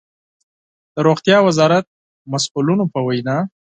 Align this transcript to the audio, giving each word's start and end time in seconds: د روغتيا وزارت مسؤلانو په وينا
د 0.93 0.97
روغتيا 1.07 1.37
وزارت 1.47 1.85
مسؤلانو 2.31 2.85
په 2.93 2.99
وينا 3.07 3.37